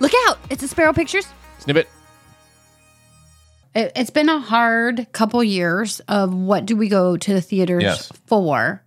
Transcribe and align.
Look 0.00 0.12
out! 0.26 0.38
It's 0.50 0.62
a 0.62 0.68
Spero 0.68 0.92
Pictures. 0.92 1.26
Snippet. 1.58 1.88
It, 3.74 3.92
it's 3.94 4.10
been 4.10 4.28
a 4.28 4.40
hard 4.40 5.06
couple 5.12 5.44
years 5.44 6.00
of 6.08 6.34
what 6.34 6.66
do 6.66 6.74
we 6.76 6.88
go 6.88 7.16
to 7.16 7.34
the 7.34 7.40
theaters 7.40 7.82
Yes. 7.82 8.12
for 8.26 8.82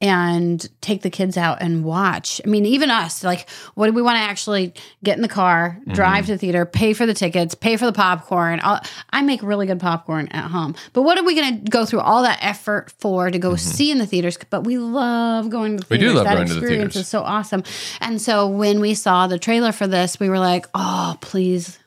and 0.00 0.68
take 0.80 1.02
the 1.02 1.08
kids 1.08 1.36
out 1.38 1.62
and 1.62 1.82
watch. 1.84 2.40
I 2.44 2.48
mean, 2.48 2.66
even 2.66 2.90
us, 2.90 3.24
like, 3.24 3.48
what 3.74 3.86
do 3.86 3.92
we 3.92 4.02
want 4.02 4.16
to 4.16 4.20
actually 4.22 4.74
get 5.02 5.16
in 5.16 5.22
the 5.22 5.28
car, 5.28 5.78
Mm-hmm. 5.80 5.92
drive 5.92 6.26
to 6.26 6.32
the 6.32 6.38
theater, 6.38 6.66
pay 6.66 6.92
for 6.92 7.06
the 7.06 7.14
tickets, 7.14 7.54
pay 7.54 7.76
for 7.76 7.86
the 7.86 7.92
popcorn? 7.92 8.60
I'll, 8.62 8.80
I 9.10 9.22
make 9.22 9.42
really 9.42 9.66
good 9.66 9.80
popcorn 9.80 10.28
at 10.28 10.50
home. 10.50 10.74
But 10.92 11.02
what 11.02 11.16
are 11.16 11.24
we 11.24 11.34
going 11.34 11.64
to 11.64 11.70
go 11.70 11.86
through 11.86 12.00
all 12.00 12.22
that 12.22 12.38
effort 12.42 12.92
for 12.98 13.30
to 13.30 13.38
go 13.38 13.56
see 13.56 13.90
in 13.90 13.98
the 13.98 14.06
theaters? 14.06 14.36
But 14.50 14.64
we 14.64 14.76
love 14.78 15.48
going 15.48 15.78
to 15.78 15.84
the 15.88 15.94
Mm-hmm. 15.94 15.94
We 15.94 15.98
do 16.08 16.12
love 16.12 16.24
that 16.24 16.34
going 16.34 16.48
to 16.48 16.54
the 16.54 16.60
experience 16.60 16.94
theaters. 16.94 17.06
is 17.06 17.08
so 17.08 17.22
awesome. 17.22 17.62
And 18.00 18.20
so 18.20 18.48
when 18.48 18.80
we 18.80 18.94
saw 18.94 19.26
the 19.26 19.38
trailer 19.38 19.72
for 19.72 19.86
this, 19.86 20.18
we 20.20 20.28
were 20.28 20.38
like, 20.40 20.66
oh, 20.74 21.16
please 21.20 21.78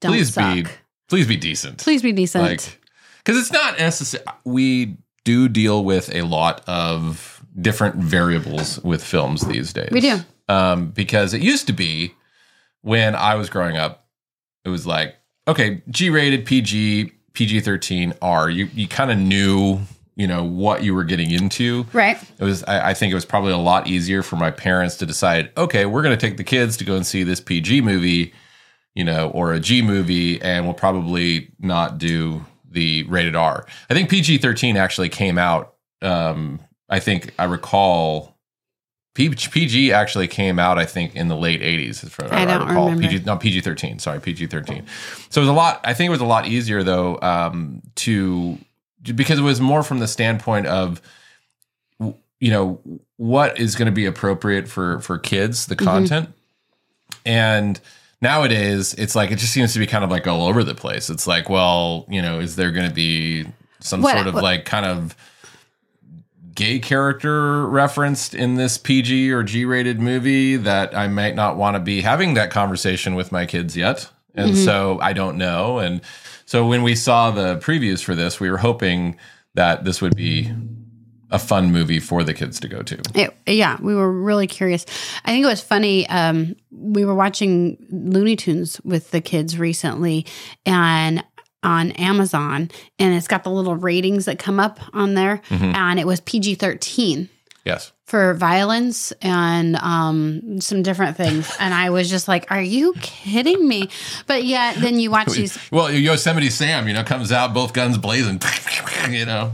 don't 0.00 0.12
Please 0.12 0.32
suck. 0.32 0.54
be 0.54 0.64
please 1.08 1.26
be 1.26 1.36
decent. 1.36 1.78
Please 1.78 2.02
be 2.02 2.12
decent. 2.12 2.44
like 2.44 2.80
because 3.24 3.38
it's 3.40 3.52
not 3.52 3.78
necessary 3.78 4.24
we 4.44 4.96
do 5.24 5.48
deal 5.48 5.84
with 5.84 6.14
a 6.14 6.22
lot 6.22 6.62
of 6.68 7.35
different 7.60 7.96
variables 7.96 8.78
with 8.84 9.02
films 9.02 9.46
these 9.46 9.72
days 9.72 9.88
We 9.90 10.00
do. 10.00 10.18
um, 10.48 10.90
because 10.90 11.32
it 11.34 11.40
used 11.42 11.66
to 11.68 11.72
be 11.72 12.14
when 12.82 13.14
i 13.14 13.34
was 13.34 13.48
growing 13.50 13.76
up 13.76 14.06
it 14.64 14.68
was 14.68 14.86
like 14.86 15.16
okay 15.48 15.82
g-rated 15.90 16.44
pg 16.46 17.12
pg-13 17.32 18.16
r 18.22 18.50
you, 18.50 18.68
you 18.74 18.86
kind 18.88 19.10
of 19.10 19.18
knew 19.18 19.80
you 20.16 20.26
know 20.26 20.44
what 20.44 20.82
you 20.82 20.94
were 20.94 21.04
getting 21.04 21.30
into 21.30 21.86
right. 21.92 22.18
it 22.38 22.44
was 22.44 22.62
I, 22.64 22.90
I 22.90 22.94
think 22.94 23.10
it 23.12 23.14
was 23.14 23.24
probably 23.26 23.52
a 23.52 23.56
lot 23.58 23.86
easier 23.86 24.22
for 24.22 24.36
my 24.36 24.50
parents 24.50 24.96
to 24.98 25.06
decide 25.06 25.50
okay 25.56 25.86
we're 25.86 26.02
going 26.02 26.16
to 26.16 26.20
take 26.26 26.36
the 26.36 26.44
kids 26.44 26.76
to 26.78 26.84
go 26.84 26.96
and 26.96 27.06
see 27.06 27.22
this 27.22 27.40
pg 27.40 27.80
movie 27.80 28.32
you 28.94 29.04
know 29.04 29.28
or 29.30 29.52
a 29.52 29.60
g 29.60 29.82
movie 29.82 30.40
and 30.42 30.64
we'll 30.64 30.74
probably 30.74 31.50
not 31.58 31.98
do 31.98 32.44
the 32.70 33.02
rated 33.04 33.34
r 33.36 33.66
i 33.90 33.94
think 33.94 34.08
pg-13 34.10 34.76
actually 34.76 35.08
came 35.08 35.36
out 35.38 35.74
um 36.02 36.60
i 36.88 36.98
think 37.00 37.32
i 37.38 37.44
recall 37.44 38.34
PG 39.14 39.92
actually 39.94 40.28
came 40.28 40.58
out, 40.58 40.78
I 40.78 40.84
think, 40.84 41.16
in 41.16 41.28
the 41.28 41.36
late 41.36 41.62
'80s. 41.62 42.04
As 42.04 42.12
far 42.12 42.26
as 42.26 42.32
I 42.32 42.44
don't 42.44 42.68
remember. 42.68 43.00
PG, 43.00 43.24
no, 43.24 43.38
PG-13. 43.38 43.98
Sorry, 43.98 44.20
PG-13. 44.20 44.84
So 45.30 45.40
it 45.40 45.44
was 45.44 45.48
a 45.48 45.54
lot. 45.54 45.80
I 45.84 45.94
think 45.94 46.08
it 46.08 46.10
was 46.10 46.20
a 46.20 46.26
lot 46.26 46.46
easier 46.46 46.82
though 46.82 47.18
um, 47.22 47.80
to 47.94 48.58
because 49.02 49.38
it 49.38 49.42
was 49.42 49.58
more 49.58 49.82
from 49.82 50.00
the 50.00 50.06
standpoint 50.06 50.66
of 50.66 51.00
you 51.98 52.50
know 52.50 52.78
what 53.16 53.58
is 53.58 53.74
going 53.74 53.86
to 53.86 53.92
be 53.92 54.04
appropriate 54.04 54.68
for 54.68 55.00
for 55.00 55.18
kids 55.18 55.64
the 55.64 55.76
content 55.76 56.28
and 57.24 57.80
nowadays 58.20 58.92
it's 58.94 59.14
like 59.14 59.30
it 59.30 59.36
just 59.38 59.52
seems 59.52 59.72
to 59.72 59.78
be 59.78 59.86
kind 59.86 60.04
of 60.04 60.10
like 60.10 60.26
all 60.26 60.46
over 60.46 60.62
the 60.62 60.74
place 60.74 61.08
it's 61.08 61.26
like 61.26 61.48
well 61.48 62.04
you 62.10 62.20
know 62.20 62.38
is 62.40 62.56
there 62.56 62.70
going 62.70 62.86
to 62.88 62.94
be 62.94 63.46
some 63.80 64.02
What- 64.02 64.14
sort 64.14 64.26
of 64.26 64.34
what- 64.34 64.42
like 64.44 64.64
kind 64.66 64.84
of 64.84 65.16
gay 66.56 66.78
character 66.80 67.66
referenced 67.68 68.34
in 68.34 68.56
this 68.56 68.76
PG 68.78 69.30
or 69.30 69.42
G 69.44 69.64
rated 69.64 70.00
movie 70.00 70.56
that 70.56 70.96
I 70.96 71.06
might 71.06 71.36
not 71.36 71.56
want 71.56 71.76
to 71.76 71.80
be 71.80 72.00
having 72.00 72.34
that 72.34 72.50
conversation 72.50 73.14
with 73.14 73.30
my 73.30 73.46
kids 73.46 73.76
yet. 73.76 74.10
And 74.34 74.50
Mm-hmm. 74.50 74.64
so 74.64 74.98
I 75.00 75.12
don't 75.12 75.38
know. 75.38 75.78
And 75.78 76.00
so 76.44 76.66
when 76.66 76.82
we 76.82 76.94
saw 76.94 77.30
the 77.30 77.56
previews 77.58 78.02
for 78.02 78.14
this, 78.14 78.40
we 78.40 78.50
were 78.50 78.58
hoping 78.58 79.16
that 79.54 79.84
this 79.84 80.02
would 80.02 80.16
be 80.16 80.52
a 81.30 81.38
fun 81.38 81.72
movie 81.72 81.98
for 81.98 82.22
the 82.22 82.32
kids 82.34 82.60
to 82.60 82.68
go 82.68 82.82
to. 82.82 83.00
It, 83.14 83.34
yeah, 83.46 83.78
we 83.80 83.94
were 83.94 84.12
really 84.12 84.46
curious. 84.46 84.84
I 85.24 85.30
think 85.32 85.42
it 85.44 85.48
was 85.48 85.60
funny. 85.62 86.08
Um, 86.08 86.54
we 86.70 87.04
were 87.04 87.14
watching 87.16 87.84
Looney 87.90 88.36
Tunes 88.36 88.80
with 88.84 89.10
the 89.10 89.20
kids 89.20 89.58
recently, 89.58 90.24
and 90.64 91.24
on 91.66 91.90
Amazon, 91.92 92.70
and 92.98 93.14
it's 93.14 93.28
got 93.28 93.44
the 93.44 93.50
little 93.50 93.74
ratings 93.76 94.24
that 94.24 94.38
come 94.38 94.58
up 94.60 94.78
on 94.94 95.12
there, 95.14 95.42
Mm-hmm. 95.50 95.74
and 95.74 95.98
it 96.00 96.06
was 96.06 96.20
PG 96.20 96.54
thirteen 96.54 97.28
Yes. 97.64 97.92
for 98.04 98.32
violence 98.34 99.12
and 99.20 99.74
um, 99.76 100.60
some 100.60 100.82
different 100.84 101.16
things. 101.16 101.50
And 101.58 101.74
I 101.74 101.90
was 101.90 102.08
just 102.08 102.28
like, 102.28 102.50
"Are 102.52 102.62
you 102.62 102.94
kidding 103.02 103.66
me?" 103.66 103.88
But 104.28 104.44
yet, 104.44 104.76
then 104.76 105.00
you 105.00 105.10
watch 105.10 105.28
these. 105.34 105.58
Well, 105.72 105.90
Yosemite 105.90 106.48
Sam, 106.50 106.86
you 106.86 106.94
know, 106.94 107.02
comes 107.04 107.32
out, 107.32 107.52
both 107.52 107.72
guns 107.72 107.98
blazing, 107.98 108.40
you 109.10 109.26
know. 109.26 109.50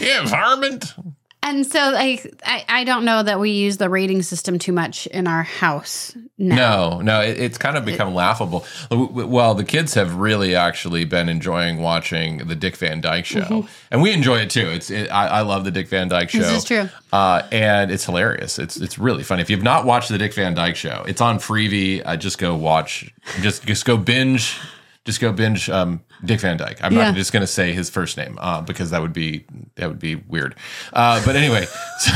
Yeah, 0.00 0.24
varmint. 0.26 0.94
And 1.44 1.66
so, 1.66 1.90
like, 1.90 2.32
I, 2.46 2.64
I 2.68 2.84
don't 2.84 3.04
know 3.04 3.22
that 3.22 3.40
we 3.40 3.50
use 3.50 3.76
the 3.76 3.88
rating 3.90 4.22
system 4.22 4.58
too 4.60 4.72
much 4.72 5.06
in 5.08 5.26
our 5.26 5.42
house 5.42 6.16
now. 6.38 6.54
No, 6.56 7.00
no, 7.00 7.20
it, 7.20 7.36
it's 7.40 7.58
kind 7.58 7.76
of 7.76 7.84
become 7.84 8.14
laughable. 8.14 8.64
W- 8.90 9.08
w- 9.08 9.26
Well, 9.28 9.54
the 9.54 9.64
kids 9.64 9.94
have 9.94 10.14
really 10.14 10.54
actually 10.54 11.04
been 11.04 11.28
enjoying 11.28 11.82
watching 11.82 12.46
the 12.46 12.54
Dick 12.54 12.76
Van 12.76 13.00
Dyke 13.00 13.24
Show, 13.24 13.66
and 13.90 14.00
we 14.00 14.12
enjoy 14.12 14.36
it 14.38 14.50
too. 14.50 14.68
It's 14.68 14.88
it, 14.88 15.08
I, 15.10 15.26
I 15.26 15.40
love 15.40 15.64
the 15.64 15.72
Dick 15.72 15.88
Van 15.88 16.06
Dyke 16.08 16.30
Show. 16.30 16.38
This 16.38 16.58
is 16.58 16.64
true. 16.64 16.88
uh, 17.12 17.42
and 17.50 17.90
it's 17.90 18.04
hilarious. 18.04 18.60
It's 18.60 18.76
it's 18.76 18.96
really 18.98 19.24
funny. 19.24 19.42
If 19.42 19.50
you've 19.50 19.64
not 19.64 19.84
watched 19.84 20.10
the 20.10 20.18
Dick 20.18 20.34
Van 20.34 20.54
Dyke 20.54 20.76
Show, 20.76 21.04
it's 21.08 21.20
on 21.20 21.38
Freevee. 21.38 22.02
Uh, 22.04 22.16
just 22.16 22.38
go 22.38 22.54
watch. 22.54 23.12
Just 23.40 23.64
just 23.66 23.84
go 23.84 23.96
binge. 23.96 24.56
Just 25.04 25.20
go 25.20 25.32
binge 25.32 25.68
um, 25.68 26.00
Dick 26.24 26.38
Van 26.40 26.56
Dyke. 26.56 26.78
I'm 26.82 26.92
Yeah. 26.92 27.06
not 27.06 27.14
just 27.16 27.32
going 27.32 27.40
to 27.40 27.46
say 27.48 27.72
his 27.72 27.90
first 27.90 28.16
name 28.16 28.38
uh, 28.40 28.60
because 28.60 28.90
that 28.90 29.02
would 29.02 29.12
be 29.12 29.44
that 29.74 29.88
would 29.88 29.98
be 29.98 30.14
weird. 30.14 30.54
Uh, 30.92 31.20
but 31.24 31.34
anyway, 31.34 31.64
so 31.98 32.12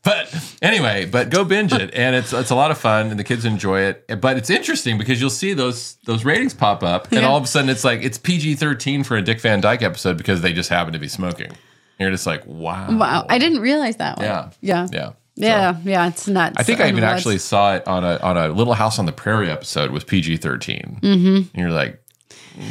but 0.03 0.33
anyway, 0.61 1.05
but 1.05 1.29
go 1.29 1.43
binge 1.43 1.73
it, 1.73 1.93
and 1.93 2.15
it's 2.15 2.33
it's 2.33 2.49
a 2.49 2.55
lot 2.55 2.71
of 2.71 2.77
fun, 2.77 3.07
and 3.11 3.19
the 3.19 3.23
kids 3.23 3.45
enjoy 3.45 3.81
it. 3.81 4.21
But 4.21 4.37
it's 4.37 4.49
interesting 4.49 4.97
because 4.97 5.19
you'll 5.21 5.29
see 5.29 5.53
those 5.53 5.97
those 6.05 6.23
ratings 6.25 6.53
pop 6.53 6.83
up, 6.83 7.11
and 7.11 7.21
Yeah. 7.21 7.27
all 7.27 7.37
of 7.37 7.43
a 7.43 7.47
sudden 7.47 7.69
it's 7.69 7.83
like 7.83 8.01
it's 8.03 8.17
PG 8.17 8.55
thirteen 8.55 9.03
for 9.03 9.17
a 9.17 9.21
Dick 9.21 9.39
Van 9.41 9.61
Dyke 9.61 9.81
episode 9.81 10.17
because 10.17 10.41
they 10.41 10.53
just 10.53 10.69
happen 10.69 10.93
to 10.93 10.99
be 10.99 11.07
smoking. 11.07 11.47
And 11.47 11.57
you're 11.99 12.11
just 12.11 12.25
like, 12.25 12.45
wow, 12.47 12.95
Wow, 12.97 13.25
I 13.29 13.37
didn't 13.37 13.59
realize 13.59 13.97
that 13.97 14.17
one. 14.17 14.25
Yeah. 14.25 14.49
yeah, 14.61 14.87
yeah, 14.91 15.11
So, 15.41 15.47
yeah, 15.47 15.75
yeah. 15.83 16.07
It's 16.07 16.27
nuts. 16.27 16.55
I 16.57 16.63
think 16.63 16.79
I 16.79 16.87
even 16.87 17.03
what's- 17.03 17.15
actually 17.17 17.39
saw 17.39 17.75
it 17.75 17.87
on 17.87 18.03
a 18.03 18.17
on 18.17 18.37
a 18.37 18.49
Little 18.49 18.73
House 18.75 18.99
on 18.99 19.05
the 19.05 19.11
Prairie 19.11 19.49
episode 19.49 19.91
with 19.91 20.07
PG 20.07 20.37
13 20.37 20.99
mm-hmm. 21.01 21.35
And 21.35 21.49
you're 21.55 21.71
like, 21.71 22.01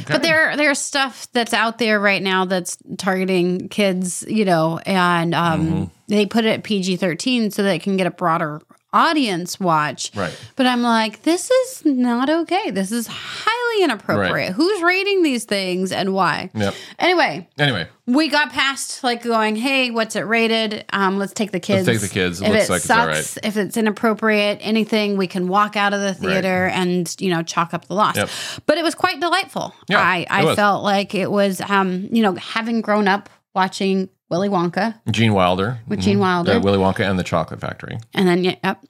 But 0.07 0.23
there, 0.23 0.57
there's 0.57 0.79
stuff 0.79 1.27
that's 1.33 1.53
out 1.55 1.79
there 1.79 1.99
right 1.99 2.23
now 2.23 2.45
that's 2.45 2.77
targeting 2.99 3.69
kids, 3.69 4.25
you 4.29 4.45
know, 4.45 4.79
and 4.87 5.35
um, 5.35 5.67
Mm-hmm. 5.69 5.85
they 6.09 6.27
put 6.27 6.45
it 6.45 6.51
at 6.51 6.63
PG-13 6.65 7.53
so 7.53 7.63
that 7.63 7.75
it 7.75 7.83
can 7.83 7.97
get 7.97 8.07
a 8.07 8.11
broader 8.11 8.61
audience 8.93 9.59
watch. 9.61 10.11
Right. 10.15 10.37
But 10.57 10.67
I'm 10.67 10.83
like, 10.83 11.23
this 11.23 11.51
is 11.51 11.85
not 11.85 12.29
okay. 12.29 12.71
This 12.71 12.91
is 12.93 13.07
highly 13.09 13.60
inappropriate. 13.83 14.33
Right. 14.33 14.53
Who's 14.53 14.83
rating 14.83 15.23
these 15.23 15.45
things 15.45 15.93
and 15.93 16.13
why? 16.15 16.51
Yep. 16.55 16.75
Anyway, 16.99 17.49
anyway, 17.59 17.89
we 18.07 18.29
got 18.29 18.51
past 18.51 19.03
like 19.05 19.23
going, 19.23 19.57
hey, 19.57 19.91
what's 19.91 20.17
it 20.17 20.23
rated? 20.23 20.85
Um, 20.93 21.19
let's 21.19 21.33
take 21.33 21.51
the 21.53 21.61
kids. 21.61 21.87
take 21.87 22.01
the 22.01 22.09
kids. 22.09 22.41
It 22.41 22.47
if 22.47 22.53
looks 22.53 22.65
it 22.65 22.73
like 22.73 22.81
it's 22.83 22.91
all 22.91 23.13
sucks, 23.13 23.39
if 23.43 23.57
it's 23.57 23.77
inappropriate, 23.77 24.59
anything, 24.61 25.17
we 25.17 25.27
can 25.27 25.49
walk 25.49 25.77
out 25.77 25.93
of 25.93 26.01
the 26.01 26.15
theater 26.15 26.67
and 26.67 27.15
you 27.19 27.31
know 27.31 27.43
chalk 27.43 27.75
up 27.75 27.87
the 27.87 27.95
loss. 27.95 28.17
Yep. 28.17 28.29
But 28.67 28.79
it 28.79 28.85
was 28.85 28.95
quite 28.95 29.21
delightful. 29.21 29.75
Yeah, 29.89 30.01
I, 30.01 30.27
I 30.29 30.55
felt 30.55 30.83
like 30.83 31.15
it 31.15 31.31
was, 31.31 31.61
um, 31.63 32.09
you 32.11 32.23
know, 32.23 32.35
having 32.35 32.81
grown 32.81 33.09
up 33.09 33.29
watching 33.55 34.09
Willy 34.29 34.49
Wonka 34.49 34.95
Gene 35.11 35.35
Wilder 35.35 35.79
with 35.89 36.01
Gene 36.01 36.19
Wilder, 36.19 36.53
uh, 36.53 36.61
Willy 36.61 36.79
Wonka 36.79 37.09
and 37.09 37.19
the 37.19 37.25
Chocolate 37.25 37.61
Factory. 37.61 37.99
and 38.15 38.29
then 38.29 38.45
yep. 38.45 38.85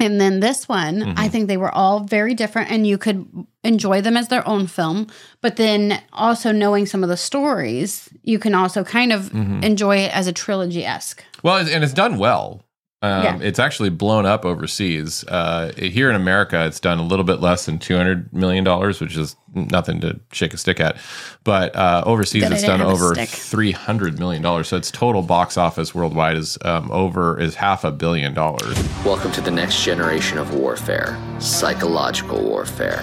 And 0.00 0.20
then 0.20 0.40
this 0.40 0.68
one, 0.68 1.00
Mm-hmm. 1.00 1.18
I 1.18 1.28
think 1.28 1.46
they 1.48 1.56
were 1.56 1.70
all 1.74 2.00
very 2.00 2.34
different, 2.34 2.70
and 2.70 2.86
you 2.86 2.98
could 2.98 3.26
enjoy 3.62 4.00
them 4.00 4.16
as 4.16 4.28
their 4.28 4.46
own 4.48 4.66
film. 4.66 5.06
But 5.42 5.56
then 5.56 6.02
also 6.12 6.52
knowing 6.52 6.86
some 6.86 7.02
of 7.02 7.08
the 7.10 7.16
stories, 7.16 8.08
you 8.22 8.38
can 8.38 8.54
also 8.54 8.82
kind 8.84 9.12
of 9.12 9.30
Mm-hmm. 9.30 9.62
enjoy 9.62 9.96
it 9.98 10.14
as 10.16 10.26
a 10.26 10.32
trilogy 10.32 10.84
esque. 10.84 11.22
Well, 11.42 11.56
and 11.58 11.84
it's 11.84 11.92
done 11.94 12.18
well. 12.18 12.62
Um, 13.02 13.24
Yeah. 13.24 13.38
It's 13.40 13.58
actually 13.58 13.88
blown 13.88 14.26
up 14.26 14.44
overseas. 14.44 15.24
Uh, 15.26 15.72
here 15.76 16.10
in 16.10 16.16
America, 16.16 16.66
it's 16.66 16.80
done 16.80 16.98
a 16.98 17.02
little 17.02 17.24
bit 17.24 17.40
less 17.40 17.64
than 17.64 17.78
two 17.78 17.96
hundred 17.96 18.30
million 18.32 18.62
dollars, 18.62 19.00
which 19.00 19.16
is 19.16 19.36
nothing 19.54 20.00
to 20.02 20.20
shake 20.32 20.52
a 20.52 20.58
stick 20.58 20.80
at. 20.80 20.98
But 21.42 21.74
uh, 21.74 22.02
overseas, 22.04 22.42
Good 22.42 22.52
it's 22.52 22.62
done 22.62 22.82
over 22.82 23.14
three 23.14 23.72
hundred 23.72 24.18
million 24.18 24.42
dollars. 24.42 24.68
So 24.68 24.76
its 24.76 24.90
total 24.90 25.22
box 25.22 25.56
office 25.56 25.94
worldwide 25.94 26.36
is 26.36 26.58
um, 26.62 26.90
over 26.90 27.40
is 27.40 27.54
half 27.54 27.84
a 27.84 27.90
billion 27.90 28.34
dollars. 28.34 28.76
Welcome 29.02 29.32
to 29.32 29.40
the 29.40 29.50
next 29.50 29.82
generation 29.82 30.36
of 30.36 30.52
warfare 30.54 31.16
psychological 31.38 32.42
warfare. 32.42 33.02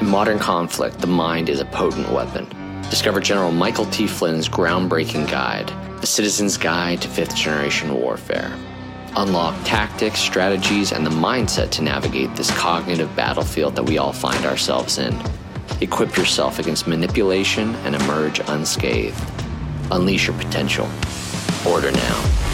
In 0.00 0.06
modern 0.08 0.38
conflict, 0.38 1.00
the 1.00 1.06
mind 1.08 1.48
is 1.48 1.58
a 1.58 1.64
potent 1.64 2.12
weapon. 2.12 2.46
Discover 2.90 3.18
General 3.20 3.50
Michael 3.50 3.86
T. 3.86 4.06
Flynn's 4.06 4.48
groundbreaking 4.48 5.28
guide, 5.28 5.66
The 6.00 6.06
Citizen's 6.06 6.56
Guide 6.56 7.02
to 7.02 7.08
Fifth 7.08 7.34
Generation 7.34 7.92
Warfare. 7.94 8.56
Unlock 9.18 9.54
tactics, 9.64 10.20
strategies, 10.20 10.92
and 10.92 11.06
the 11.06 11.10
mindset 11.10 11.70
to 11.70 11.82
navigate 11.82 12.36
this 12.36 12.50
cognitive 12.50 13.14
battlefield 13.16 13.74
that 13.74 13.82
we 13.84 13.96
all 13.96 14.12
find 14.12 14.44
ourselves 14.44 14.98
in. 14.98 15.18
Equip 15.80 16.16
yourself 16.18 16.58
against 16.58 16.86
manipulation 16.86 17.74
and 17.76 17.94
emerge 17.94 18.40
unscathed. 18.40 19.18
Unleash 19.90 20.26
your 20.26 20.36
potential. 20.36 20.86
Order 21.66 21.92
now. 21.92 22.45